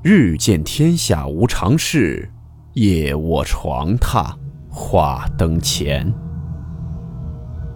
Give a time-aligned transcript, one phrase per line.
[0.00, 2.30] 日见天下无常事，
[2.74, 4.32] 夜卧床榻
[4.70, 6.14] 话灯前。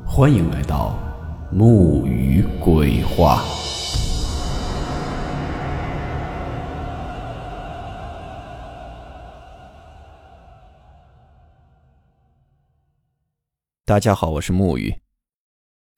[0.06, 0.96] 欢迎来到
[1.50, 3.42] 木鱼鬼话。
[13.84, 14.94] 大家好，我是木鱼。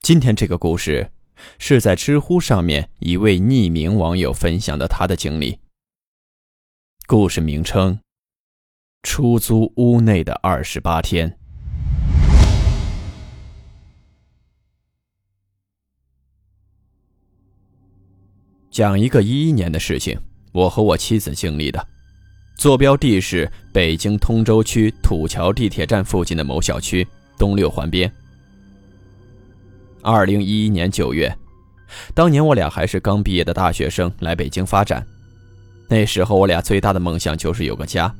[0.01, 1.11] 今天这个故事
[1.59, 5.59] 是在知乎上面一位匿名网友分享的他的经历。
[7.07, 7.99] 故事名称：
[9.03, 11.37] 出租屋内的二十八天。
[18.71, 20.19] 讲一个一一年的事情，
[20.51, 21.87] 我和我妻子经历的，
[22.57, 28.11] 坐标地是北京通州区土桥地铁站附近的某小区东六环边。
[30.01, 31.31] 二零一一年九月，
[32.15, 35.05] 当年我俩还是刚毕业的大学生，来北京发展。
[35.87, 38.13] 那时候我俩最大的梦想就是有个家，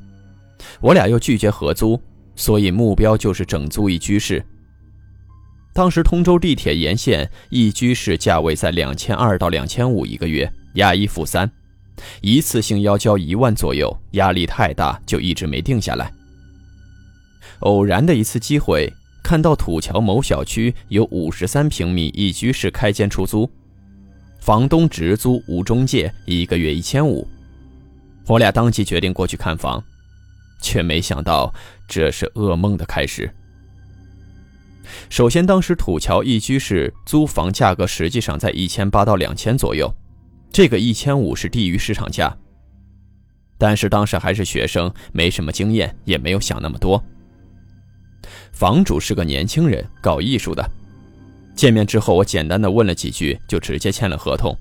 [0.80, 2.00] 我俩又拒绝合租，
[2.34, 4.44] 所以目标就是整租一居室。
[5.74, 11.50] 当时通州地铁沿线一居室价位在两千二到两千五一个月，押一付三，
[12.22, 16.10] 一次性要交一万左右，压力太大，就一直没定下来。
[17.60, 18.90] 偶然的一次机会，
[19.22, 23.50] 看到土桥某小区有五十三平米一居室开间出租，
[24.40, 27.26] 房东直租无中介，一个月一千五。
[28.26, 29.82] 我俩当即决定过去看房，
[30.60, 31.52] 却没想到
[31.88, 33.32] 这是噩梦的开始。
[35.08, 39.92] 首先，当时土桥一居室租房价格实际上在一千八到两千左右，
[40.50, 42.36] 这个一千五是低于市场价。
[43.58, 47.02] 但是当时还是学生，没什么经验，也没有想那么多。
[48.52, 50.68] 房主是个年轻人，搞艺术的。
[51.54, 54.56] 见面之后，我简单的问了几句，就直接签了合同。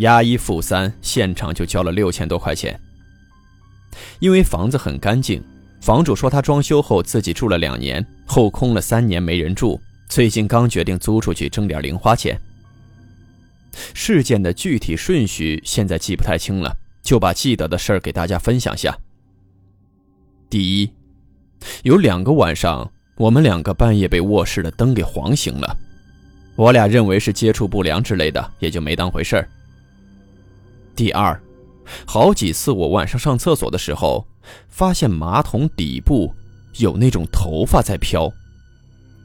[0.00, 2.78] 押一付三，现场就交了六千多块钱。
[4.18, 5.42] 因为房子很干净，
[5.80, 12.40] 房主说他装修后自己住了两年，后空了三年没人住，最近刚决定租出去挣点零花钱。
[13.94, 18.96] 事件的具体顺序现在记不太清了，就把记得的事儿给大家分享下。
[20.48, 20.90] 第一，
[21.82, 25.76] 有两个晚上，我们两个半夜被卧室的灯给晃醒了，
[26.56, 29.48] 我俩认为是接触不良之类的，也就没当回事儿。
[31.00, 31.42] 第二，
[32.06, 34.28] 好几次我晚上上厕所的时候，
[34.68, 36.30] 发现马桶底部
[36.74, 38.30] 有那种头发在飘，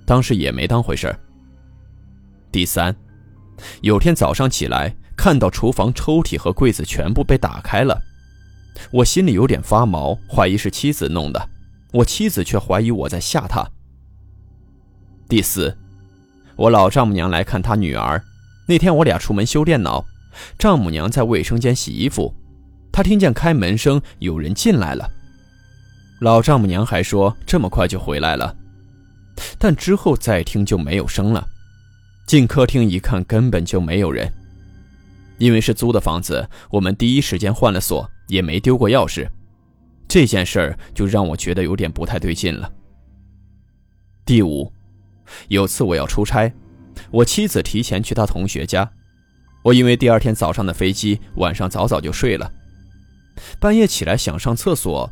[0.05, 1.13] 当时也没当回事。
[2.49, 2.95] 第三，
[3.81, 8.01] 有天早上起来看到厨房抽屉和柜子全部被打开了，
[8.89, 11.49] 我心里有点发毛，怀疑是妻子弄的，
[11.91, 13.69] 我妻子却怀疑我在吓她。
[15.27, 15.77] 第四，
[16.55, 18.23] 我老丈母娘来看她女儿，
[18.65, 20.05] 那天我俩出门修电脑。
[20.57, 22.33] 丈母娘在卫生间洗衣服，
[22.91, 25.09] 她听见开门声，有人进来了。
[26.21, 28.55] 老丈母娘还说这么快就回来了，
[29.57, 31.45] 但之后再听就没有声了。
[32.25, 34.31] 进客厅一看，根本就没有人。
[35.37, 39.27] 因为是租的房子，我们第一时间换了锁，也没丢过钥匙。
[40.07, 42.71] 这件事儿就让我觉得有点不太对劲了。
[44.25, 44.71] 第五，
[45.49, 46.51] 有次我要出差，
[47.11, 48.89] 我妻子提前去她同学家。
[49.65, 52.51] 我因为第二天早上的飞机，晚上早早就睡了。
[53.59, 55.11] 半夜起来想上厕所，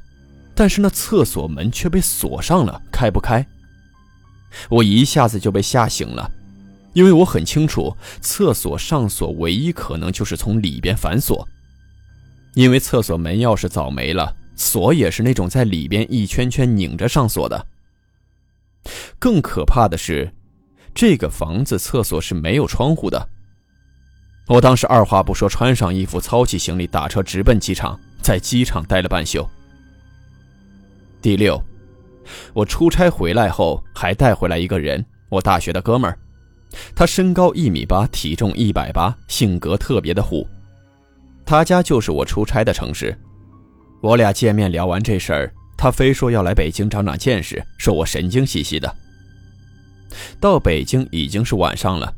[0.54, 3.44] 但是那厕所门却被锁上了，开不开。
[4.70, 6.30] 我一下子就被吓醒了，
[6.94, 11.48] 因为我很清楚，厕所上锁唯一可能就是从里边反锁。
[12.54, 17.66] 因为厕所门钥匙早没了，锁也是那种在里边一圈圈拧着上锁的。
[19.18, 20.32] 更可怕的是，
[20.94, 23.30] 这个房子厕所是没有窗户的。
[24.48, 29.48] 我当时二话不说，穿上衣服，操起行李，打车直奔机场，在机场待了半宿。
[31.22, 31.62] 第六，
[32.54, 36.18] 我出差回来后还带回来一个人，我大学的哥们儿，
[36.94, 40.46] 他身高一米八，体重一百八，性格特别的虎。
[41.46, 43.18] 他家就是我出差的城市。
[44.02, 48.94] 我俩见面聊完这事儿，他非说要来北京长长见识，说我神经兮兮的。
[50.42, 52.14] 到北京已经是晚上了。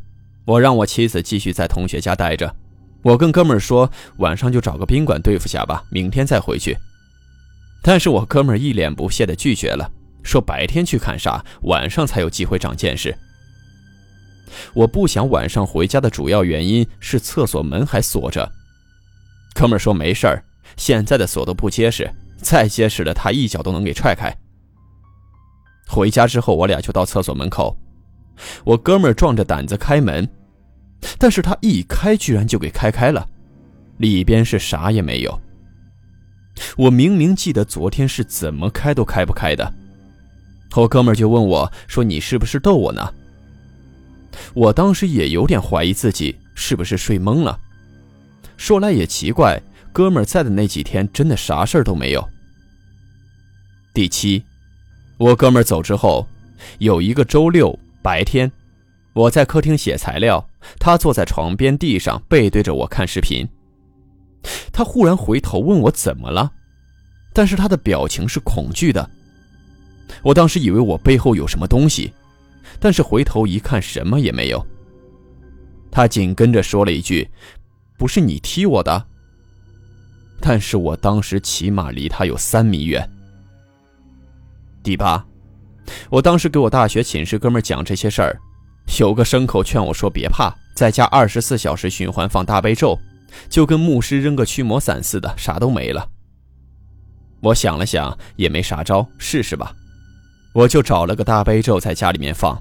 [0.45, 2.55] 我让我妻子继续在同学家待着，
[3.01, 6.77] 我跟哥们儿说晚上就找个宾馆对付下吧，明天再回去。
[7.81, 9.91] 但是我哥们儿一脸不屑地拒绝了，
[10.23, 13.15] 说白天去看啥，晚上才有机会长见识。
[14.73, 18.51] 我不想晚上回家的主要原因是厕所门还锁着。
[19.53, 20.43] 哥们儿说没事儿，
[20.77, 24.35] 现在的锁都不结实，再结实的他一脚都能给踹开。
[25.87, 27.75] 回家之后，我俩就到厕所门口。
[28.63, 30.27] 我哥们儿壮着胆子开门，
[31.17, 33.27] 但是他一开居然就给开开了，
[33.97, 35.41] 里边是啥也没有，
[36.77, 39.73] 我明明记得昨天是怎么开都开不开的。
[40.75, 43.13] 我哥们儿就问我说：“你是不是逗我呢？”
[44.53, 47.57] 我当时也有点怀疑自己是不是睡懵了。
[48.57, 49.61] 说来也奇怪，
[49.93, 52.27] 哥们儿在的那几天真的啥事儿都没有。
[53.93, 54.43] 第七，
[55.17, 56.27] 我哥们儿走之后，
[56.79, 58.51] 有一个周六白天，
[59.13, 60.47] 我在客厅写材料，
[60.77, 63.49] 他坐在床边地上背对着我看视频。
[64.71, 66.51] 他忽然回头问我怎么了，
[67.33, 69.09] 但是他的表情是恐惧的。
[70.21, 72.13] 我当时以为我背后有什么东西，
[72.79, 74.63] 但是回头一看，什么也没有。
[75.89, 77.27] 他紧跟着说了一句
[77.97, 79.03] ：“不是你踢我的。”
[80.39, 83.09] 但是我当时起码离他有三米远。
[84.83, 85.25] 第八，
[86.09, 88.39] 我当时给我大学寝室哥们讲这些事儿，
[88.99, 92.99] 有个牲口劝我说：“别怕，在家二十四小时循环放大悲咒，
[93.49, 96.09] 就跟牧师扔个驱魔伞似的，啥都没了。”
[97.41, 99.73] 我想了想，也没啥招，试试吧。
[100.53, 102.59] 我就找了个大悲咒在家里面放，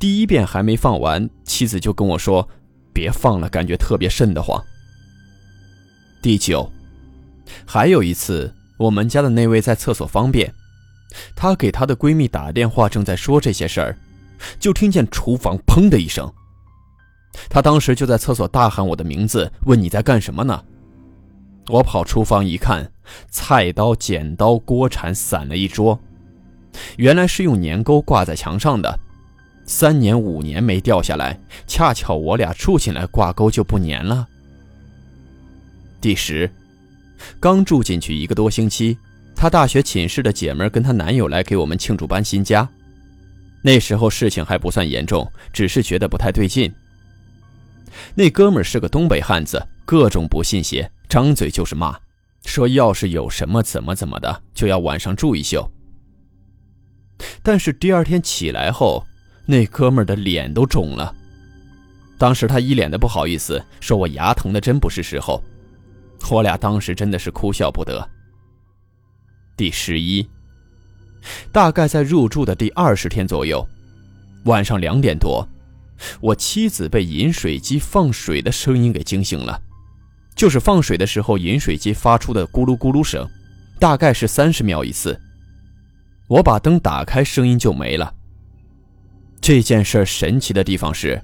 [0.00, 2.48] 第一遍还没放完，妻子就跟我说
[2.92, 4.64] ：“别放了，感觉特别瘆得慌。”
[6.20, 6.72] 第九，
[7.66, 10.52] 还有一次，我们家的那位在厕所方便，
[11.34, 13.96] 她给她的闺蜜打电话，正在说这些事儿，
[14.58, 16.32] 就听见厨房砰的一声，
[17.48, 20.64] 她当时就在厕所大喊我的名字，问你在干什么呢？
[21.68, 22.90] 我跑厨房一看，
[23.30, 25.98] 菜刀、剪刀、锅铲散了一桌。
[26.96, 28.98] 原来是用粘钩挂在墙上的，
[29.66, 34.26] 三年五年没掉下来，恰巧我俩住进来，挂钩就不粘了。
[36.00, 36.50] 第十，
[37.40, 38.96] 刚住进去一个多星期，
[39.38, 42.68] 她大学寝室的姐们跟她男友来给我们庆祝搬新家。
[43.62, 46.72] 那时候事情还不算严重，只是觉得不太对劲。
[48.16, 51.96] 那哥们是个东北汉子，各种不信邪，张嘴就是骂，
[52.44, 55.70] 说要是有什么怎么怎么的，就要晚上住一宿。
[57.40, 59.06] 但是第二天起来后，
[59.46, 61.14] 那哥们儿的脸都肿了。
[62.18, 65.40] 当时他一脸的不好意思，说我牙疼的真不是时候。
[66.28, 68.08] 我俩当时真的是哭笑不得。
[69.58, 70.24] 第十一，
[71.50, 73.68] 大概在入住的第二十天左右，
[74.44, 75.44] 晚上两点多，
[76.20, 79.60] 我妻子被饮水机放水的声音给惊醒了，
[80.36, 83.28] 就是放水的时候饮水机发出的咕噜咕噜声，
[83.80, 85.20] 大概是三十秒一次。
[86.28, 88.14] 我把灯打开，声音就没了。
[89.40, 91.20] 这件事神奇的地方是，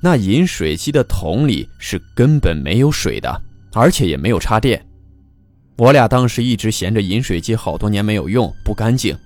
[0.00, 3.42] 那饮水机的桶里是根本没有水的，
[3.72, 4.86] 而且也没有插电。
[5.76, 9.16] 我俩当时一直闲着饮水机，好多年没有用，不干净。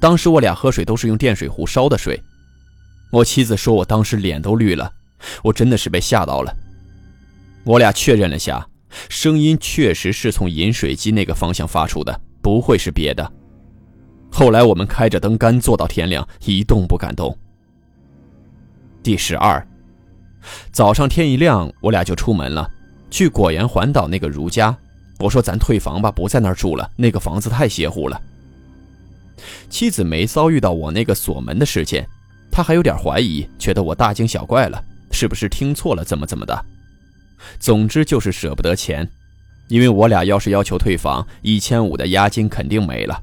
[0.00, 2.20] 当时我俩喝水都是用电水壶烧的水。
[3.12, 4.92] 我妻子说我当时脸都绿了，
[5.42, 6.52] 我真的是被吓到了。
[7.62, 8.66] 我俩确认了下，
[9.08, 13.32] 声音确实是从饮水机那个方向发出的，不会是别的。
[14.32, 17.38] 后来我们开着灯干坐到天亮，一动不敢动。
[19.00, 19.64] 第十二，
[20.72, 22.68] 早上天一亮，我俩就出门了，
[23.10, 24.76] 去果园环岛那个如家。
[25.18, 28.20] 我说咱退房吧，不在那儿住了，那个房子太邪乎了。
[29.68, 32.06] 妻子没遭遇到我那个锁门的事件，
[32.50, 36.64] 她还有点怀疑，觉得我大惊小怪了，是不是听错了，怎么怎么的。
[37.58, 39.08] 总之就是舍不得钱，
[39.68, 43.22] 因为我俩要是要求退房，一千五的押金肯定没了。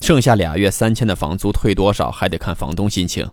[0.00, 3.28] 剩下俩月三千的房租退多少还得看房东心情。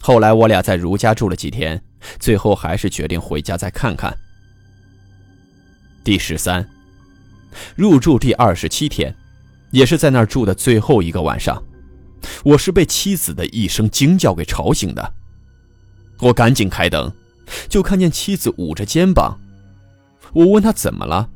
[0.00, 1.80] 后来我俩在如家住了几天，
[2.18, 4.14] 最后还是决定回家再看看。
[6.04, 6.68] 第十三，
[7.74, 9.14] 入住第二十七天，
[9.70, 11.62] 也是在那儿住的最后一个晚上，
[12.44, 15.12] 我是被妻子的一声惊叫给吵醒的。
[16.20, 17.12] 我赶紧开灯，
[17.68, 19.38] 就看见妻子捂着肩膀。
[20.32, 21.28] 我问她怎么了，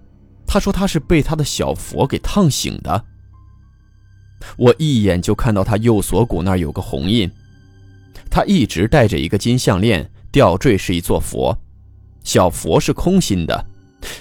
[0.47, 3.05] 她说她是被她的小佛给烫醒的。
[4.57, 7.31] 我一眼就看到他右锁骨那儿有个红印，
[8.31, 11.57] 他一直戴着一个金项链，吊坠是一座佛，
[12.25, 13.67] 小佛是空心的，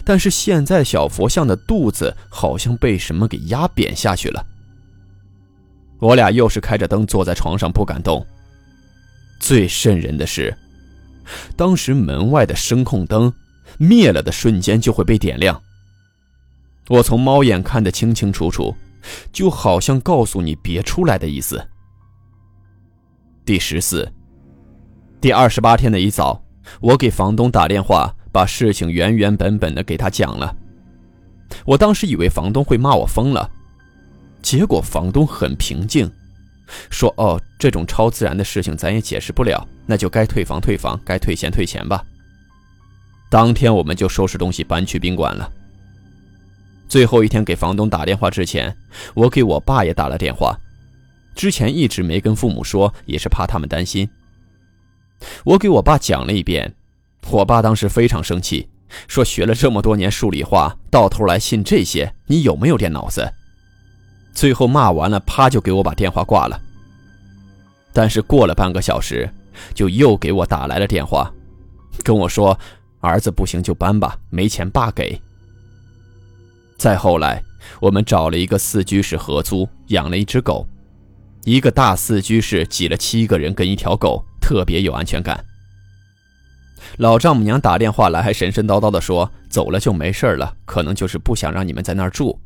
[0.04, 4.46] 但是现在小佛像的肚子好像被什么给压扁下去了。
[6.00, 8.26] 我俩又是开着灯坐在床上不敢动。
[9.40, 10.56] 最瘆人的是，
[11.56, 13.34] 当时门外的声控灯
[13.78, 15.62] 灭了的瞬间就会被点亮，
[16.88, 18.76] 我从猫眼看得清清楚楚。
[19.32, 21.66] 就好像告诉你别出来的意思。
[23.46, 24.12] 第十四、
[25.22, 26.44] 第二十八天的一早，
[26.82, 30.56] 我给房东打电话，把事情原原本本的给他讲了。
[31.66, 33.50] 我当时以为房东会骂我疯了，
[34.42, 36.10] 结果房东很平静，
[36.90, 42.04] 说：“哦，这种超自然的事情咱也解释不了，那就该退房退房，该退钱退钱吧。”
[43.32, 45.52] 当天我们就收拾东西搬去宾馆了。
[46.88, 48.76] 最后一天给房东打电话之前，
[49.14, 50.58] 我给我爸也打了电话。
[51.36, 54.10] 之前一直没跟父母说，也是怕他们担心。
[55.44, 56.74] 我给我爸讲了一遍，
[57.30, 58.68] 我爸当时非常生气，
[59.08, 63.32] 说学了这么多年数理化，到头来信这些，你有没有点脑子？
[64.34, 66.60] 最后骂完了，啪就给我把电话挂了。
[67.94, 69.30] 但是过了半个小时，
[69.74, 71.32] 就又给我打来了电话，
[72.04, 72.58] 跟我说
[73.00, 75.20] 儿子不行就搬吧，没钱爸给。
[76.78, 77.44] 再后来，
[77.82, 80.66] 我们找了一个四居室合租，养了一只狗，
[81.44, 85.44] 一个大四居室挤了七个人跟一条狗，特别有安全感。
[86.98, 92.38] 老丈母娘打电话来，还神神叨叨的说走了就没事了，可能就是不想让你们在那儿住。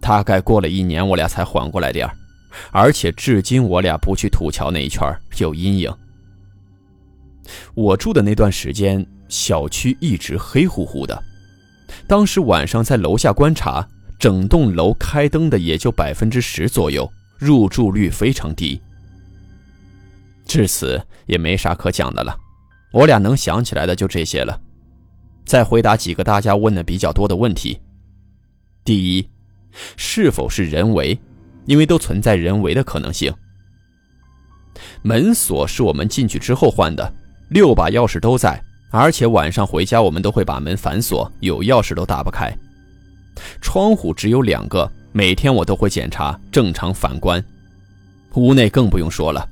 [0.00, 2.08] 大概过了一年，我俩才缓过来点，
[2.72, 5.06] 而且至今我俩不去土桥那一圈
[5.38, 5.92] 有阴影。
[7.74, 11.22] 我住的那段时间，小区一直黑乎乎的。
[12.06, 13.86] 当时晚上在楼下观察，
[14.18, 18.80] 整栋楼开灯的也就百分之十左右，入住率非常低。
[20.46, 22.36] 至此也没啥可讲的了，
[22.92, 24.60] 我俩能想起来的就这些了。
[25.44, 27.80] 再回答几个大家问的比较多的问题：
[28.84, 29.28] 第一，
[29.96, 31.18] 是否是人为？
[31.66, 33.32] 因为都存在人为的可能性。
[35.02, 37.12] 门锁是我们进去之后换的，
[37.50, 38.60] 六把钥匙都在。
[38.92, 42.52] 而且晚上回家，我们都会把门反锁，有钥匙都打不开。
[43.60, 47.42] 窗户只有两个，每天我都会检查，正常反关。
[48.34, 49.48] 屋内更不用说了，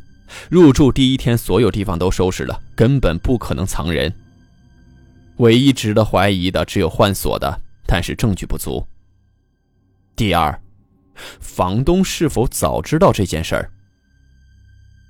[0.50, 4.12] 入住第一天所有地方都收拾了，根本不可能藏人。
[5.38, 8.84] 唯一值得怀疑的只有换锁的，但是证据不足。
[10.16, 10.60] 第二，
[11.40, 13.70] 房东是否早知道这件事儿？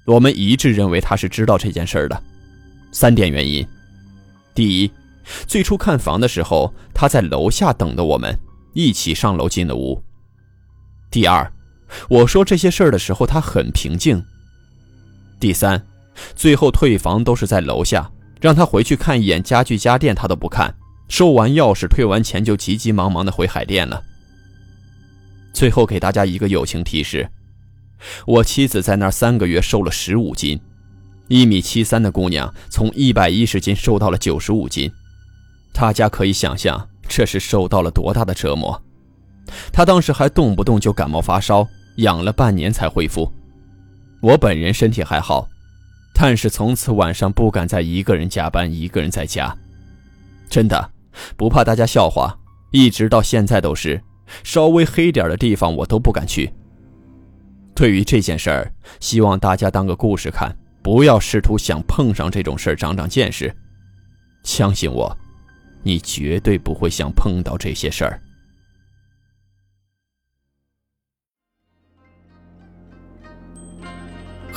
[0.06, 2.22] 我们一致认为他是知道这件事儿的。
[2.92, 3.66] 三点原因。
[4.54, 4.90] 第一，
[5.46, 8.38] 最初看房的时候，他在楼下等的我们，
[8.74, 10.02] 一起上楼进了屋。
[11.10, 11.50] 第二，
[12.08, 14.22] 我说这些事儿的时候，他很平静。
[15.40, 15.80] 第三，
[16.34, 20.74] 最后退房都是在楼下，让他回去看一眼家具家电，他都不看，
[21.08, 24.02] 收完钥匙退完钱就急急忙忙的回海淀了。
[25.52, 27.28] 最后给大家一个友情提示，
[28.26, 30.60] 我妻子在那三个月瘦了十五斤。
[31.28, 34.90] 一米七三的姑娘从一百一十斤瘦到了九十五斤，
[35.72, 38.82] 大家可以想象这是受到了多大的折磨。
[39.72, 41.66] 她当时还动不动就感冒发烧，
[41.96, 43.30] 养了半年才恢复。
[44.20, 45.48] 我本人身体还好，
[46.14, 49.56] 但是从此晚上不敢再一个人加班，一个人在家。
[50.48, 50.90] 真的，
[51.36, 52.36] 不怕大家笑话，
[52.72, 54.00] 一直到现在都是，
[54.42, 56.52] 稍微黑点的地方我都不敢去。
[57.74, 60.56] 对于这件事儿，希望大家当个故事看。
[60.80, 63.54] 不要试图想碰上这种事儿长长见识，
[64.42, 65.14] 相信我，
[65.82, 68.22] 你绝对不会想碰到这些事儿。